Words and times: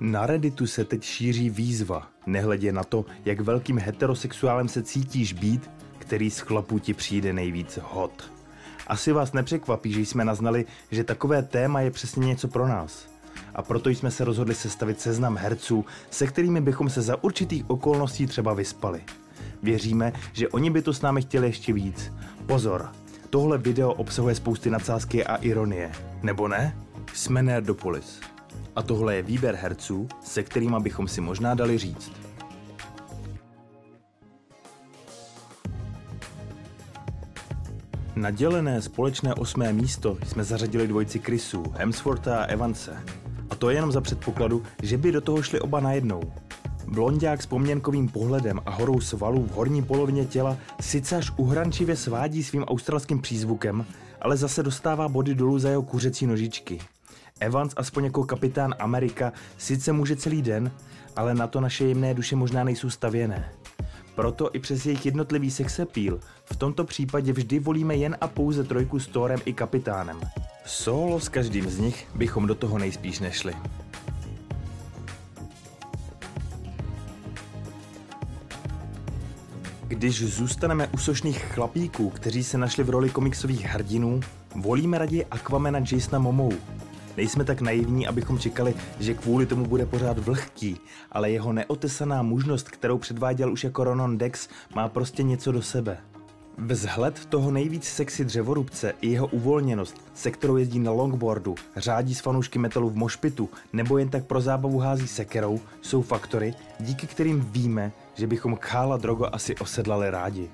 Na 0.00 0.26
Redditu 0.26 0.66
se 0.66 0.84
teď 0.84 1.02
šíří 1.02 1.50
výzva, 1.50 2.08
nehledě 2.26 2.72
na 2.72 2.84
to, 2.84 3.04
jak 3.24 3.40
velkým 3.40 3.78
heterosexuálem 3.78 4.68
se 4.68 4.82
cítíš 4.82 5.32
být, 5.32 5.70
který 5.98 6.30
z 6.30 6.38
chlapů 6.38 6.78
ti 6.78 6.94
přijde 6.94 7.32
nejvíc 7.32 7.78
hot. 7.82 8.32
Asi 8.86 9.12
vás 9.12 9.32
nepřekvapí, 9.32 9.92
že 9.92 10.00
jsme 10.00 10.24
naznali, 10.24 10.64
že 10.90 11.04
takové 11.04 11.42
téma 11.42 11.80
je 11.80 11.90
přesně 11.90 12.26
něco 12.26 12.48
pro 12.48 12.68
nás. 12.68 13.06
A 13.54 13.62
proto 13.62 13.90
jsme 13.90 14.10
se 14.10 14.24
rozhodli 14.24 14.54
sestavit 14.54 15.00
seznam 15.00 15.36
herců, 15.36 15.84
se 16.10 16.26
kterými 16.26 16.60
bychom 16.60 16.90
se 16.90 17.02
za 17.02 17.24
určitých 17.24 17.70
okolností 17.70 18.26
třeba 18.26 18.54
vyspali. 18.54 19.00
Věříme, 19.62 20.12
že 20.32 20.48
oni 20.48 20.70
by 20.70 20.82
to 20.82 20.92
s 20.92 21.02
námi 21.02 21.22
chtěli 21.22 21.46
ještě 21.46 21.72
víc. 21.72 22.12
Pozor, 22.46 22.88
tohle 23.30 23.58
video 23.58 23.92
obsahuje 23.92 24.34
spousty 24.34 24.70
nadsázky 24.70 25.24
a 25.24 25.36
ironie. 25.36 25.92
Nebo 26.22 26.48
ne? 26.48 26.76
Jsme 27.14 27.42
Nerdopolis. 27.42 28.20
A 28.80 28.82
tohle 28.82 29.16
je 29.16 29.22
výběr 29.22 29.54
herců, 29.54 30.08
se 30.22 30.42
kterými 30.42 30.76
bychom 30.80 31.08
si 31.08 31.20
možná 31.20 31.54
dali 31.54 31.78
říct. 31.78 32.12
Na 38.16 38.30
dělené 38.30 38.82
společné 38.82 39.34
osmé 39.34 39.72
místo 39.72 40.18
jsme 40.26 40.44
zařadili 40.44 40.86
dvojici 40.86 41.18
Chrisů, 41.18 41.64
Hemswortha 41.76 42.38
a 42.40 42.44
Evanse. 42.44 43.02
A 43.50 43.54
to 43.54 43.70
jenom 43.70 43.92
za 43.92 44.00
předpokladu, 44.00 44.62
že 44.82 44.98
by 44.98 45.12
do 45.12 45.20
toho 45.20 45.42
šli 45.42 45.60
oba 45.60 45.80
najednou. 45.80 46.20
Blondák 46.88 47.42
s 47.42 47.46
poměnkovým 47.46 48.08
pohledem 48.08 48.60
a 48.66 48.70
horou 48.70 49.00
svalů 49.00 49.46
v 49.46 49.50
horní 49.50 49.82
polovině 49.82 50.24
těla 50.24 50.56
sice 50.80 51.16
až 51.16 51.32
uhrančivě 51.36 51.96
svádí 51.96 52.42
svým 52.42 52.64
australským 52.64 53.20
přízvukem, 53.20 53.86
ale 54.20 54.36
zase 54.36 54.62
dostává 54.62 55.08
body 55.08 55.34
dolů 55.34 55.58
za 55.58 55.68
jeho 55.68 55.82
kuřecí 55.82 56.26
nožičky. 56.26 56.80
Evans 57.40 57.72
aspoň 57.76 58.04
jako 58.04 58.24
kapitán 58.24 58.74
Amerika 58.78 59.32
sice 59.58 59.92
může 59.92 60.16
celý 60.16 60.42
den, 60.42 60.70
ale 61.16 61.34
na 61.34 61.46
to 61.46 61.60
naše 61.60 61.84
jemné 61.84 62.14
duše 62.14 62.36
možná 62.36 62.64
nejsou 62.64 62.90
stavěné. 62.90 63.52
Proto 64.14 64.50
i 64.52 64.58
přes 64.58 64.86
jejich 64.86 65.06
jednotlivý 65.06 65.50
sexepíl 65.50 66.20
v 66.44 66.56
tomto 66.56 66.84
případě 66.84 67.32
vždy 67.32 67.58
volíme 67.58 67.96
jen 67.96 68.16
a 68.20 68.28
pouze 68.28 68.64
trojku 68.64 69.00
s 69.00 69.06
Thorem 69.06 69.40
i 69.44 69.52
kapitánem. 69.52 70.20
Solo 70.66 71.20
s 71.20 71.28
každým 71.28 71.70
z 71.70 71.78
nich 71.78 72.06
bychom 72.14 72.46
do 72.46 72.54
toho 72.54 72.78
nejspíš 72.78 73.20
nešli. 73.20 73.54
Když 79.88 80.24
zůstaneme 80.24 80.88
u 80.88 80.98
sošných 80.98 81.44
chlapíků, 81.44 82.10
kteří 82.10 82.44
se 82.44 82.58
našli 82.58 82.84
v 82.84 82.90
roli 82.90 83.10
komiksových 83.10 83.64
hrdinů, 83.64 84.20
volíme 84.54 84.98
raději 84.98 85.24
Aquamana 85.24 85.78
Jasona 85.92 86.18
Momou, 86.18 86.52
Nejsme 87.20 87.44
tak 87.44 87.60
naivní, 87.60 88.06
abychom 88.06 88.38
čekali, 88.38 88.74
že 89.00 89.14
kvůli 89.14 89.46
tomu 89.46 89.66
bude 89.66 89.86
pořád 89.86 90.18
vlhký, 90.18 90.80
ale 91.12 91.30
jeho 91.30 91.52
neotesaná 91.52 92.22
mužnost, 92.22 92.68
kterou 92.68 92.98
předváděl 92.98 93.52
už 93.52 93.64
jako 93.64 93.84
Ronon 93.84 94.18
Dex, 94.18 94.48
má 94.74 94.88
prostě 94.88 95.22
něco 95.22 95.52
do 95.52 95.62
sebe. 95.62 95.98
Vzhled 96.58 97.26
toho 97.26 97.50
nejvíc 97.50 97.84
sexy 97.84 98.24
dřevorubce 98.24 98.94
i 99.00 99.08
jeho 99.08 99.26
uvolněnost, 99.26 99.96
se 100.14 100.30
kterou 100.30 100.56
jezdí 100.56 100.78
na 100.78 100.90
longboardu, 100.90 101.54
řádí 101.76 102.14
s 102.14 102.20
fanoušky 102.20 102.58
metalu 102.58 102.90
v 102.90 102.96
mošpitu 102.96 103.50
nebo 103.72 103.98
jen 103.98 104.08
tak 104.08 104.24
pro 104.26 104.40
zábavu 104.40 104.78
hází 104.78 105.08
sekerou, 105.08 105.60
jsou 105.80 106.02
faktory, 106.02 106.54
díky 106.78 107.06
kterým 107.06 107.40
víme, 107.40 107.92
že 108.14 108.26
bychom 108.26 108.56
Khála 108.56 108.96
Drogo 108.96 109.26
asi 109.32 109.56
osedlali 109.56 110.10
rádi. 110.10 110.50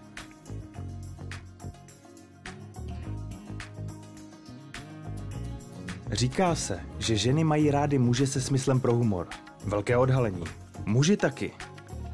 Říká 6.12 6.54
se, 6.54 6.80
že 6.98 7.16
ženy 7.16 7.44
mají 7.44 7.70
rády 7.70 7.98
muže 7.98 8.26
se 8.26 8.40
smyslem 8.40 8.80
pro 8.80 8.94
humor. 8.94 9.26
Velké 9.64 9.96
odhalení. 9.96 10.44
Muži 10.84 11.16
taky. 11.16 11.50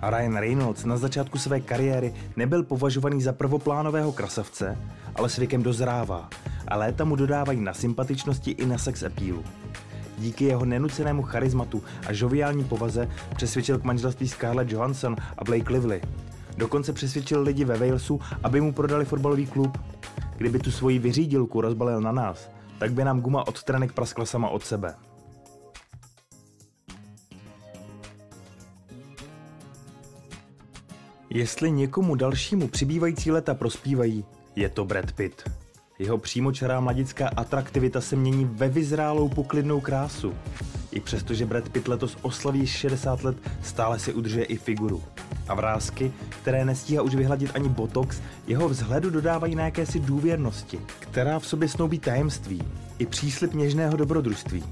A 0.01 0.11
Ryan 0.11 0.37
Reynolds 0.37 0.85
na 0.85 0.97
začátku 0.97 1.39
své 1.39 1.61
kariéry 1.61 2.15
nebyl 2.37 2.63
považovaný 2.63 3.23
za 3.23 3.33
prvoplánového 3.33 4.13
krasavce, 4.13 4.79
ale 5.15 5.29
s 5.29 5.37
věkem 5.37 5.63
dozrává 5.63 6.29
a 6.69 6.77
léta 6.77 7.05
mu 7.05 7.17
dodávají 7.17 7.61
na 7.61 7.75
sympatičnosti 7.75 8.51
i 8.51 8.67
na 8.67 8.79
sex 8.79 9.03
appealu. 9.03 9.45
Díky 10.19 10.45
jeho 10.45 10.65
nenucenému 10.65 11.23
charizmatu 11.23 11.83
a 12.07 12.13
žoviální 12.13 12.65
povaze 12.65 13.09
přesvědčil 13.37 13.79
k 13.79 13.85
manželství 13.85 14.29
Scarlett 14.29 14.73
Johansson 14.73 15.17
a 15.39 15.45
Blake 15.45 15.73
Lively. 15.73 16.01
Dokonce 16.57 16.93
přesvědčil 16.93 17.43
lidi 17.43 17.65
ve 17.65 17.79
Walesu, 17.79 18.21
aby 18.43 18.61
mu 18.61 18.73
prodali 18.73 19.05
fotbalový 19.05 19.47
klub. 19.47 19.79
Kdyby 20.37 20.59
tu 20.59 20.71
svoji 20.71 20.99
vyřídilku 20.99 21.61
rozbalil 21.61 22.01
na 22.01 22.13
nás, 22.13 22.51
tak 22.83 22.93
by 22.93 23.05
nám 23.05 23.21
guma 23.21 23.47
od 23.47 23.63
trenek 23.63 23.93
praskla 23.93 24.27
sama 24.27 24.49
od 24.49 24.65
sebe. 24.65 24.95
Jestli 31.31 31.71
někomu 31.71 32.15
dalšímu 32.15 32.69
přibývající 32.69 33.31
leta 33.31 33.55
prospívají, 33.55 34.25
je 34.57 34.69
to 34.69 34.85
Brad 34.85 35.13
Pitt. 35.13 35.51
Jeho 35.99 36.19
přímočará 36.19 36.81
mladická 36.81 37.29
atraktivita 37.37 38.01
se 38.01 38.17
mění 38.17 38.45
ve 38.45 38.69
vyzrálou 38.69 39.29
poklidnou 39.29 39.81
krásu. 39.81 40.35
I 40.91 41.01
přesto, 41.01 41.35
že 41.35 41.47
Brad 41.47 41.69
Pitt 41.69 41.89
letos 41.89 42.17
oslaví 42.23 42.67
60 42.67 43.25
let, 43.25 43.37
stále 43.63 43.99
si 43.99 44.15
udržuje 44.15 44.45
i 44.45 44.57
figuru. 44.57 45.03
A 45.53 45.55
vrázky, 45.55 46.13
které 46.43 46.65
nestíhá 46.65 47.03
už 47.03 47.15
vyhladit 47.15 47.51
ani 47.55 47.69
botox, 47.69 48.21
jeho 48.47 48.69
vzhledu 48.69 49.11
dodávají 49.11 49.55
na 49.55 49.65
jakési 49.65 50.01
důvěrnosti, 50.01 50.81
která 50.99 51.39
v 51.39 51.47
sobě 51.47 51.69
snoubí 51.69 51.99
tajemství, 51.99 52.63
i 52.99 53.07
příslip 53.07 53.55
něžného 53.55 53.97
dobrodružství. 53.97 54.65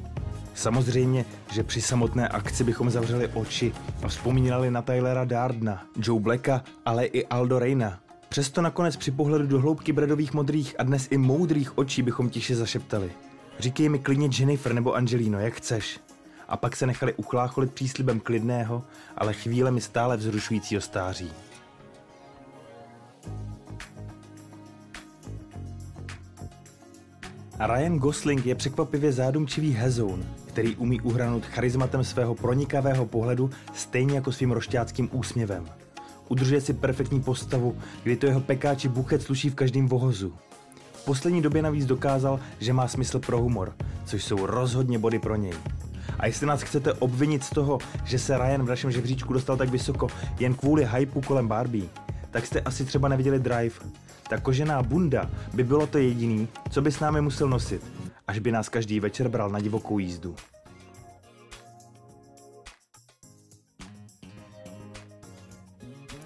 Samozřejmě, 0.55 1.25
že 1.53 1.63
při 1.63 1.81
samotné 1.81 2.29
akci 2.29 2.65
bychom 2.65 2.91
zavřeli 2.91 3.29
oči 3.29 3.73
a 4.03 4.09
vzpomínali 4.09 4.71
na 4.71 4.83
Tylera 4.83 5.25
Dardna, 5.25 5.87
Joe 5.97 6.21
Blacka, 6.21 6.65
ale 6.87 7.07
i 7.07 7.27
Aldo 7.27 7.59
Reina. 7.59 8.01
Přesto 8.29 8.63
nakonec 8.63 8.97
při 8.97 9.11
pohledu 9.11 9.47
do 9.47 9.61
hloubky 9.61 9.93
bredových 9.93 10.35
modrých 10.35 10.75
a 10.79 10.83
dnes 10.83 11.09
i 11.11 11.19
moudrých 11.19 11.79
očí 11.79 12.03
bychom 12.03 12.31
tiše 12.31 12.57
zašeptali. 12.57 13.11
Říkej 13.59 13.89
mi 13.89 13.99
klidně 13.99 14.29
Jennifer 14.39 14.75
nebo 14.75 14.95
Angelino, 14.95 15.39
jak 15.39 15.55
chceš. 15.55 16.01
A 16.51 16.57
pak 16.57 16.77
se 16.77 16.87
nechali 16.87 17.15
uchlácholit 17.15 17.73
příslibem 17.73 18.21
klidného, 18.21 18.85
ale 19.17 19.33
chvílemi 19.33 19.81
stále 19.81 20.17
vzrušujícího 20.17 20.81
stáří. 20.81 21.33
Ryan 27.67 27.99
Gosling 27.99 28.47
je 28.47 28.55
překvapivě 28.55 29.13
zádumčivý 29.13 29.73
hezoun, 29.73 30.27
který 30.47 30.77
umí 30.77 31.01
uhranout 31.01 31.47
charizmatem 31.47 32.05
svého 32.05 32.35
pronikavého 32.35 33.07
pohledu 33.07 33.51
stejně 33.75 34.15
jako 34.15 34.33
svým 34.33 34.53
rošťáckým 34.53 35.09
úsměvem. 35.13 35.69
Udržuje 36.29 36.61
si 36.61 36.73
perfektní 36.73 37.23
postavu, 37.23 37.77
kdy 38.03 38.17
to 38.17 38.27
jeho 38.27 38.41
pekáči 38.41 38.89
buchet 38.89 39.23
sluší 39.23 39.51
v 39.51 39.55
každém 39.55 39.89
vohozu. 39.89 40.35
V 40.93 41.05
poslední 41.05 41.43
době 41.43 41.63
navíc 41.63 41.87
dokázal, 41.87 42.41
že 42.61 42.73
má 42.73 42.89
smysl 42.89 43.19
pro 43.19 43.39
humor, 43.39 43.73
což 44.05 44.25
jsou 44.25 44.47
rozhodně 44.47 44.99
body 44.99 45.19
pro 45.19 45.37
něj. 45.37 45.55
A 46.21 46.27
jestli 46.27 46.47
nás 46.47 46.63
chcete 46.63 46.93
obvinit 46.93 47.45
z 47.45 47.51
toho, 47.51 47.79
že 48.05 48.19
se 48.19 48.39
Ryan 48.39 48.63
v 48.63 48.69
našem 48.69 48.93
žebříčku 48.93 49.33
dostal 49.33 49.57
tak 49.57 49.69
vysoko 49.69 50.09
jen 50.39 50.55
kvůli 50.55 50.89
hypeu 50.93 51.21
kolem 51.21 51.49
Barbie, 51.49 51.89
tak 52.31 52.47
jste 52.47 52.61
asi 52.61 52.85
třeba 52.85 53.09
neviděli 53.09 53.39
Drive. 53.39 53.75
Ta 54.29 54.41
kožená 54.41 54.83
bunda 54.83 55.31
by 55.55 55.65
bylo 55.65 55.87
to 55.87 55.99
jediný, 55.99 56.49
co 56.71 56.83
by 56.83 56.93
s 56.93 57.01
námi 57.01 57.21
musel 57.21 57.49
nosit, 57.49 57.83
až 58.29 58.39
by 58.39 58.53
nás 58.53 58.69
každý 58.69 59.01
večer 59.01 59.29
bral 59.29 59.51
na 59.51 59.61
divokou 59.61 59.99
jízdu. 59.99 60.35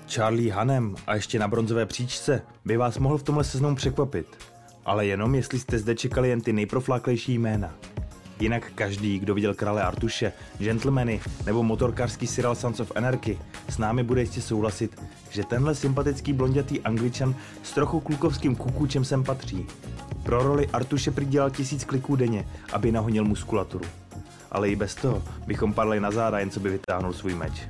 Charlie 0.08 0.52
Hanem 0.52 0.94
a 1.06 1.14
ještě 1.14 1.38
na 1.38 1.48
bronzové 1.48 1.86
příčce 1.86 2.42
by 2.64 2.76
vás 2.76 2.98
mohl 2.98 3.18
v 3.18 3.22
tomhle 3.22 3.44
seznamu 3.44 3.76
překvapit. 3.76 4.26
Ale 4.84 5.06
jenom 5.06 5.34
jestli 5.34 5.58
jste 5.58 5.78
zde 5.78 5.94
čekali 5.94 6.28
jen 6.28 6.40
ty 6.40 6.52
nejprofláklejší 6.52 7.38
jména. 7.38 7.74
Jinak 8.44 8.72
každý, 8.74 9.18
kdo 9.18 9.34
viděl 9.34 9.54
krále 9.54 9.82
Artuše, 9.82 10.32
Gentlemany 10.58 11.20
nebo 11.46 11.62
motorkářský 11.62 12.26
serial 12.26 12.54
Sons 12.54 12.80
of 12.80 12.92
Anarchy, 12.94 13.38
s 13.68 13.78
námi 13.78 14.02
bude 14.02 14.20
jistě 14.20 14.42
souhlasit, 14.42 15.02
že 15.30 15.44
tenhle 15.44 15.74
sympatický 15.74 16.32
blondětý 16.32 16.80
angličan 16.80 17.34
s 17.62 17.72
trochu 17.72 18.00
klukovským 18.00 18.56
kukučem 18.56 19.04
sem 19.04 19.24
patří. 19.24 19.66
Pro 20.22 20.42
roli 20.42 20.68
Artuše 20.68 21.10
přidělal 21.10 21.50
tisíc 21.50 21.84
kliků 21.84 22.16
denně, 22.16 22.48
aby 22.72 22.92
nahonil 22.92 23.24
muskulaturu. 23.24 23.84
Ale 24.50 24.68
i 24.68 24.76
bez 24.76 24.94
toho 24.94 25.22
bychom 25.46 25.72
padli 25.72 26.00
na 26.00 26.10
záda, 26.10 26.38
jen 26.38 26.50
co 26.50 26.60
by 26.60 26.70
vytáhnul 26.70 27.12
svůj 27.12 27.34
meč. 27.34 27.68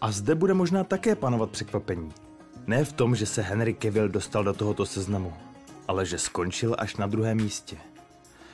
A 0.00 0.10
zde 0.10 0.34
bude 0.34 0.54
možná 0.54 0.84
také 0.84 1.14
panovat 1.14 1.50
překvapení. 1.50 2.12
Ne 2.66 2.84
v 2.84 2.92
tom, 2.92 3.16
že 3.16 3.26
se 3.26 3.42
Henry 3.42 3.74
Cavill 3.74 4.08
dostal 4.08 4.44
do 4.44 4.52
tohoto 4.52 4.86
seznamu, 4.86 5.32
ale 5.88 6.06
že 6.06 6.18
skončil 6.18 6.76
až 6.78 6.96
na 6.96 7.06
druhém 7.06 7.36
místě. 7.36 7.76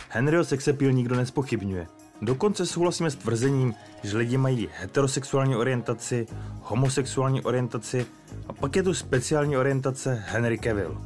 Henryho 0.09 0.45
sexapil 0.45 0.93
nikdo 0.93 1.17
nespochybňuje. 1.17 1.87
Dokonce 2.23 2.67
souhlasíme 2.67 3.11
s 3.11 3.17
tvrzením, 3.17 3.75
že 4.03 4.19
lidi 4.19 4.37
mají 4.37 4.69
heterosexuální 4.81 5.57
orientaci, 5.57 6.27
homosexuální 6.63 7.43
orientaci 7.43 8.07
a 8.49 8.53
pak 8.53 8.77
je 8.77 8.83
tu 8.83 8.95
speciální 8.95 9.57
orientace 9.57 10.25
Henry 10.29 10.59
Cavill. 10.59 11.01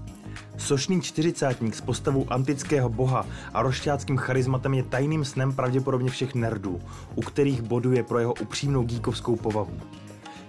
Sošný 0.56 1.02
čtyřicátník 1.02 1.74
s 1.74 1.80
postavou 1.80 2.32
antického 2.32 2.88
boha 2.88 3.26
a 3.54 3.62
rošťáckým 3.62 4.16
charizmatem 4.16 4.74
je 4.74 4.82
tajným 4.82 5.24
snem 5.24 5.52
pravděpodobně 5.52 6.10
všech 6.10 6.34
nerdů, 6.34 6.80
u 7.14 7.20
kterých 7.20 7.62
boduje 7.62 8.02
pro 8.02 8.18
jeho 8.18 8.34
upřímnou 8.40 8.82
díkovskou 8.82 9.36
povahu. 9.36 9.80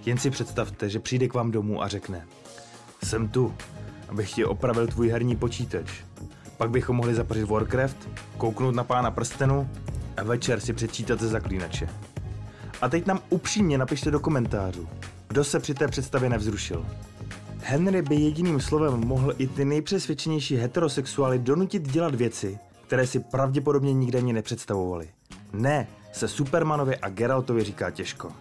Jen 0.06 0.18
si 0.18 0.30
představte, 0.30 0.88
že 0.88 1.00
přijde 1.00 1.28
k 1.28 1.34
vám 1.34 1.50
domů 1.50 1.82
a 1.82 1.88
řekne 1.88 2.26
Jsem 3.02 3.28
tu, 3.28 3.54
abych 4.08 4.32
ti 4.32 4.44
opravil 4.44 4.86
tvůj 4.86 5.08
herní 5.08 5.36
počítač. 5.36 5.90
Pak 6.56 6.70
bychom 6.70 6.96
mohli 6.96 7.14
zapařit 7.14 7.44
Warcraft, 7.44 8.08
kouknout 8.38 8.74
na 8.74 8.84
pána 8.84 9.10
prstenu 9.10 9.70
a 10.16 10.22
večer 10.22 10.60
si 10.60 10.72
přečítat 10.72 11.20
ze 11.20 11.28
zaklínače. 11.28 11.88
A 12.80 12.88
teď 12.88 13.06
nám 13.06 13.20
upřímně 13.30 13.78
napište 13.78 14.10
do 14.10 14.20
komentářů, 14.20 14.88
kdo 15.28 15.44
se 15.44 15.60
při 15.60 15.74
té 15.74 15.88
představě 15.88 16.30
nevzrušil. 16.30 16.86
Henry 17.58 18.02
by 18.02 18.14
jediným 18.14 18.60
slovem 18.60 19.00
mohl 19.00 19.34
i 19.38 19.46
ty 19.46 19.64
nejpřesvědčenější 19.64 20.56
heterosexuály 20.56 21.38
donutit 21.38 21.90
dělat 21.90 22.14
věci, 22.14 22.58
které 22.86 23.06
si 23.06 23.20
pravděpodobně 23.20 23.92
nikdy 23.92 24.18
ani 24.18 24.32
nepředstavovali. 24.32 25.08
Ne, 25.52 25.86
se 26.12 26.28
Supermanovi 26.28 26.96
a 26.96 27.08
Geraltovi 27.08 27.64
říká 27.64 27.90
těžko. 27.90 28.32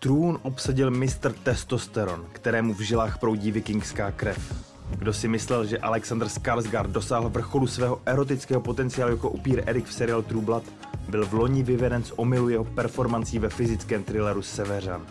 Trůn 0.00 0.38
obsadil 0.42 0.90
mistr 0.90 1.32
Testosteron, 1.32 2.26
kterému 2.32 2.74
v 2.74 2.80
žilách 2.80 3.18
proudí 3.18 3.52
vikingská 3.52 4.10
krev. 4.10 4.64
Kdo 4.98 5.12
si 5.12 5.28
myslel, 5.28 5.66
že 5.66 5.78
Alexander 5.78 6.28
Skarsgård 6.28 6.90
dosáhl 6.90 7.28
vrcholu 7.28 7.66
svého 7.66 8.00
erotického 8.06 8.60
potenciálu 8.60 9.12
jako 9.12 9.30
upír 9.30 9.62
Erik 9.66 9.86
v 9.86 9.92
seriálu 9.92 10.22
True 10.22 10.44
Blood, 10.44 10.62
byl 11.08 11.26
v 11.26 11.32
loni 11.32 11.62
vyveden 11.62 12.04
z 12.04 12.12
omylu 12.16 12.48
jeho 12.48 12.64
performancí 12.64 13.38
ve 13.38 13.48
fyzickém 13.48 14.04
thrilleru 14.04 14.42
Severan. 14.42 15.06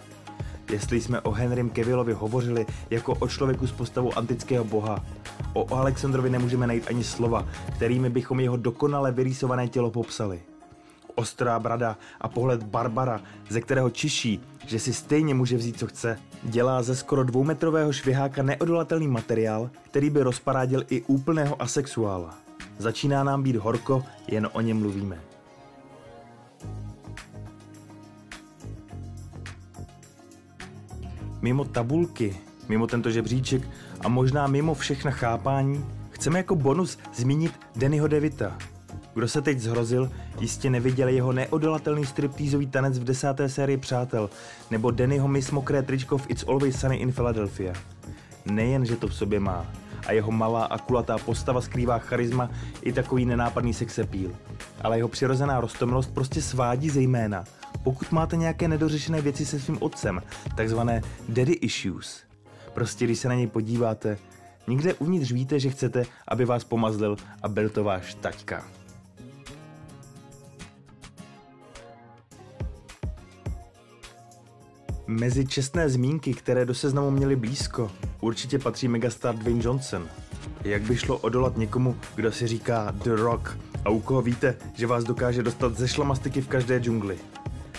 Jestli 0.71 1.01
jsme 1.01 1.21
o 1.21 1.31
Henrym 1.31 1.69
Kevillovi 1.69 2.13
hovořili 2.13 2.65
jako 2.89 3.13
o 3.13 3.27
člověku 3.27 3.67
s 3.67 3.71
postavou 3.71 4.17
antického 4.17 4.63
boha, 4.63 5.05
o 5.53 5.75
Alexandrovi 5.75 6.29
nemůžeme 6.29 6.67
najít 6.67 6.87
ani 6.87 7.03
slova, 7.03 7.47
kterými 7.75 8.09
bychom 8.09 8.39
jeho 8.39 8.57
dokonale 8.57 9.11
vyrýsované 9.11 9.67
tělo 9.67 9.91
popsali 9.91 10.41
ostrá 11.17 11.59
brada 11.59 11.97
a 12.21 12.27
pohled 12.27 12.63
Barbara, 12.63 13.21
ze 13.49 13.61
kterého 13.61 13.89
čiší, 13.89 14.39
že 14.65 14.79
si 14.79 14.93
stejně 14.93 15.33
může 15.33 15.57
vzít, 15.57 15.79
co 15.79 15.87
chce, 15.87 16.19
dělá 16.43 16.83
ze 16.83 16.95
skoro 16.95 17.23
dvoumetrového 17.23 17.93
šviháka 17.93 18.43
neodolatelný 18.43 19.07
materiál, 19.07 19.69
který 19.83 20.09
by 20.09 20.21
rozparádil 20.21 20.83
i 20.89 21.01
úplného 21.01 21.61
asexuála. 21.61 22.37
Začíná 22.77 23.23
nám 23.23 23.43
být 23.43 23.55
horko, 23.55 24.03
jen 24.27 24.49
o 24.53 24.61
něm 24.61 24.79
mluvíme. 24.79 25.19
Mimo 31.41 31.65
tabulky, 31.65 32.37
mimo 32.69 32.87
tento 32.87 33.11
žebříček 33.11 33.69
a 33.99 34.07
možná 34.07 34.47
mimo 34.47 34.73
všechna 34.73 35.11
chápání, 35.11 35.85
chceme 36.09 36.39
jako 36.39 36.55
bonus 36.55 36.97
zmínit 37.13 37.53
Dannyho 37.75 38.07
Devita, 38.07 38.57
kdo 39.17 39.27
se 39.27 39.41
teď 39.41 39.59
zhrozil, 39.59 40.11
jistě 40.39 40.69
neviděl 40.69 41.07
jeho 41.07 41.31
neodolatelný 41.31 42.05
striptýzový 42.05 42.67
tanec 42.67 42.99
v 42.99 43.03
desáté 43.03 43.49
sérii 43.49 43.77
Přátel, 43.77 44.29
nebo 44.71 44.91
Dannyho 44.91 45.27
Miss 45.27 45.51
Mokré 45.51 45.81
tričko 45.81 46.17
v 46.17 46.29
It's 46.29 46.45
Always 46.47 46.79
Sunny 46.79 46.95
in 46.95 47.11
Philadelphia. 47.11 47.73
Nejen, 48.45 48.85
že 48.85 48.95
to 48.95 49.07
v 49.07 49.15
sobě 49.15 49.39
má, 49.39 49.65
a 50.07 50.11
jeho 50.11 50.31
malá 50.31 50.65
a 50.65 50.77
kulatá 50.77 51.17
postava 51.17 51.61
skrývá 51.61 51.99
charisma 51.99 52.49
i 52.81 52.93
takový 52.93 53.25
nenápadný 53.25 53.73
sex 53.73 53.99
appeal. 53.99 54.31
Ale 54.81 54.97
jeho 54.97 55.09
přirozená 55.09 55.61
rostomilost 55.61 56.13
prostě 56.13 56.41
svádí 56.41 56.89
zejména, 56.89 57.43
pokud 57.83 58.11
máte 58.11 58.35
nějaké 58.35 58.67
nedořešené 58.67 59.21
věci 59.21 59.45
se 59.45 59.59
svým 59.59 59.77
otcem, 59.81 60.21
takzvané 60.55 61.01
daddy 61.29 61.53
issues. 61.53 62.23
Prostě 62.73 63.05
když 63.05 63.19
se 63.19 63.29
na 63.29 63.35
něj 63.35 63.47
podíváte, 63.47 64.17
nikde 64.67 64.93
uvnitř 64.93 65.31
víte, 65.31 65.59
že 65.59 65.69
chcete, 65.69 66.03
aby 66.27 66.45
vás 66.45 66.63
pomazlil 66.63 67.15
a 67.43 67.47
byl 67.47 67.69
to 67.69 67.83
váš 67.83 68.13
taťka. 68.13 68.65
Mezi 75.09 75.47
čestné 75.47 75.89
zmínky, 75.89 76.33
které 76.33 76.65
do 76.65 76.73
seznamu 76.73 77.11
měly 77.11 77.35
blízko, 77.35 77.91
určitě 78.21 78.59
patří 78.59 78.87
megastar 78.87 79.35
Dwayne 79.35 79.63
Johnson. 79.63 80.07
Jak 80.63 80.81
by 80.81 80.97
šlo 80.97 81.17
odolat 81.17 81.57
někomu, 81.57 81.95
kdo 82.15 82.31
si 82.31 82.47
říká 82.47 82.91
The 82.91 83.15
Rock 83.15 83.57
a 83.85 83.89
u 83.89 83.99
koho 83.99 84.21
víte, 84.21 84.55
že 84.73 84.87
vás 84.87 85.03
dokáže 85.03 85.43
dostat 85.43 85.77
ze 85.77 85.87
šlamastiky 85.87 86.41
v 86.41 86.47
každé 86.47 86.79
džungli. 86.79 87.17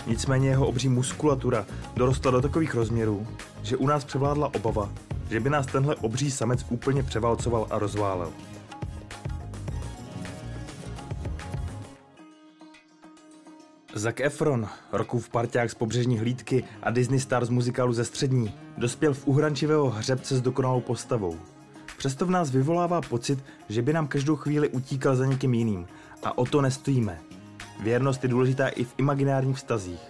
Nicméně 0.07 0.49
jeho 0.49 0.67
obří 0.67 0.89
muskulatura 0.89 1.65
dorostla 1.95 2.31
do 2.31 2.41
takových 2.41 2.75
rozměrů, 2.75 3.27
že 3.63 3.77
u 3.77 3.87
nás 3.87 4.05
převládla 4.05 4.53
obava, 4.53 4.89
že 5.29 5.39
by 5.39 5.49
nás 5.49 5.65
tenhle 5.65 5.95
obří 5.95 6.31
samec 6.31 6.65
úplně 6.69 7.03
převálcoval 7.03 7.67
a 7.69 7.79
rozválel. 7.79 8.29
Zac 13.99 14.19
Efron, 14.19 14.67
rokův 14.91 15.29
parťák 15.29 15.71
z 15.71 15.73
pobřežní 15.73 16.19
hlídky 16.19 16.63
a 16.83 16.91
Disney 16.91 17.19
star 17.19 17.45
z 17.45 17.49
muzikálu 17.49 17.93
ze 17.93 18.05
střední, 18.05 18.53
dospěl 18.77 19.13
v 19.13 19.27
uhrančivého 19.27 19.89
hřebce 19.89 20.37
s 20.37 20.41
dokonalou 20.41 20.81
postavou. 20.81 21.37
Přesto 21.97 22.25
v 22.25 22.29
nás 22.31 22.51
vyvolává 22.51 23.01
pocit, 23.01 23.39
že 23.69 23.81
by 23.81 23.93
nám 23.93 24.07
každou 24.07 24.35
chvíli 24.35 24.69
utíkal 24.69 25.15
za 25.15 25.25
někým 25.25 25.53
jiným. 25.53 25.87
A 26.23 26.37
o 26.37 26.45
to 26.45 26.61
nestojíme. 26.61 27.19
Věrnost 27.83 28.23
je 28.23 28.29
důležitá 28.29 28.67
i 28.67 28.83
v 28.83 28.93
imaginárních 28.97 29.57
vztazích. 29.57 30.01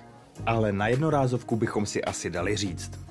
Ale 0.45 0.71
na 0.71 0.87
jednorázovku 0.87 1.55
bychom 1.55 1.85
si 1.85 2.03
asi 2.03 2.29
dali 2.29 2.55
říct. 2.55 3.08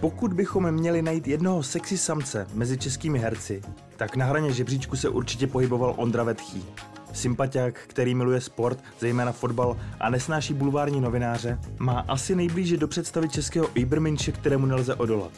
Pokud 0.00 0.32
bychom 0.32 0.72
měli 0.72 1.02
najít 1.02 1.28
jednoho 1.28 1.62
sexy 1.62 1.98
samce 1.98 2.46
mezi 2.54 2.78
českými 2.78 3.18
herci, 3.18 3.62
tak 3.96 4.16
na 4.16 4.26
hraně 4.26 4.52
žebříčku 4.52 4.96
se 4.96 5.08
určitě 5.08 5.46
pohyboval 5.46 5.94
Ondra 5.96 6.24
Vetchý. 6.24 6.64
Sympatiák, 7.12 7.74
který 7.86 8.14
miluje 8.14 8.40
sport, 8.40 8.78
zejména 9.00 9.32
fotbal 9.32 9.76
a 10.00 10.10
nesnáší 10.10 10.54
bulvární 10.54 11.00
novináře, 11.00 11.58
má 11.78 12.04
asi 12.08 12.34
nejblíže 12.34 12.76
do 12.76 12.88
představy 12.88 13.28
českého 13.28 13.68
Iberminče, 13.74 14.32
kterému 14.32 14.66
nelze 14.66 14.94
odolat. 14.94 15.32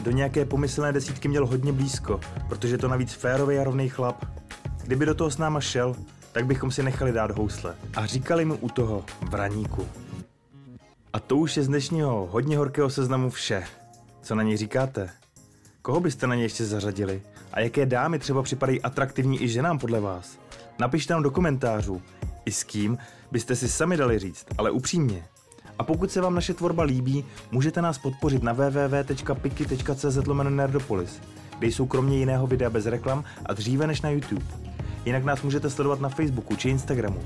Do 0.00 0.10
nějaké 0.10 0.44
pomyslné 0.44 0.92
desítky 0.92 1.28
měl 1.28 1.46
hodně 1.46 1.72
blízko, 1.72 2.20
protože 2.48 2.78
to 2.78 2.88
navíc 2.88 3.12
férový 3.12 3.58
a 3.58 3.64
rovný 3.64 3.88
chlap. 3.88 4.24
Kdyby 4.84 5.06
do 5.06 5.14
toho 5.14 5.30
s 5.30 5.38
náma 5.38 5.60
šel, 5.60 5.96
tak 6.32 6.46
bychom 6.46 6.70
si 6.70 6.82
nechali 6.82 7.12
dát 7.12 7.30
housle 7.30 7.74
a 7.96 8.06
říkali 8.06 8.44
mu 8.44 8.56
u 8.56 8.68
toho 8.68 9.04
vraníku. 9.30 9.86
A 11.12 11.20
to 11.20 11.36
už 11.36 11.56
je 11.56 11.62
z 11.62 11.68
dnešního 11.68 12.28
hodně 12.30 12.58
horkého 12.58 12.90
seznamu 12.90 13.30
vše. 13.30 13.64
Co 14.30 14.34
na 14.34 14.42
něj 14.42 14.56
říkáte? 14.56 15.10
Koho 15.82 16.00
byste 16.00 16.26
na 16.26 16.34
něj 16.34 16.42
ještě 16.42 16.64
zařadili? 16.64 17.22
A 17.52 17.60
jaké 17.60 17.86
dámy 17.86 18.18
třeba 18.18 18.42
připadají 18.42 18.82
atraktivní 18.82 19.42
i 19.42 19.48
ženám 19.48 19.78
podle 19.78 20.00
vás? 20.00 20.38
Napište 20.78 21.12
nám 21.12 21.22
do 21.22 21.30
komentářů. 21.30 22.02
I 22.44 22.52
s 22.52 22.64
kým 22.64 22.98
byste 23.30 23.56
si 23.56 23.68
sami 23.68 23.96
dali 23.96 24.18
říct, 24.18 24.46
ale 24.58 24.70
upřímně. 24.70 25.24
A 25.78 25.84
pokud 25.84 26.10
se 26.10 26.20
vám 26.20 26.34
naše 26.34 26.54
tvorba 26.54 26.82
líbí, 26.82 27.24
můžete 27.50 27.82
nás 27.82 27.98
podpořit 27.98 28.42
na 28.42 28.52
www.piki.cz 28.52 30.18
nerdopolis, 30.48 31.20
kde 31.58 31.68
jsou 31.68 31.86
kromě 31.86 32.18
jiného 32.18 32.46
videa 32.46 32.70
bez 32.70 32.86
reklam 32.86 33.24
a 33.46 33.52
dříve 33.52 33.86
než 33.86 34.02
na 34.02 34.10
YouTube. 34.10 34.46
Jinak 35.04 35.24
nás 35.24 35.42
můžete 35.42 35.70
sledovat 35.70 36.00
na 36.00 36.08
Facebooku 36.08 36.56
či 36.56 36.68
Instagramu. 36.68 37.20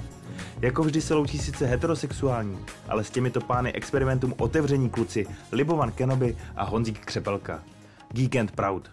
Jako 0.65 0.83
vždy 0.83 1.01
se 1.01 1.15
loučí 1.15 1.39
sice 1.39 1.67
heterosexuální, 1.67 2.59
ale 2.89 3.05
s 3.05 3.11
těmito 3.11 3.41
pány 3.41 3.73
experimentům 3.73 4.35
otevření 4.39 4.91
kluci 4.91 5.27
Libovan 5.53 5.93
Kenobi 5.93 6.37
a 6.57 6.65
Honzík 6.65 7.05
Křepelka. 7.05 7.63
Geek 8.13 8.37
and 8.37 8.51
Proud. 8.51 8.91